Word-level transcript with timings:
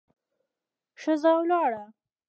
ښځه 1.01 1.31
ولاړه. 1.37 1.83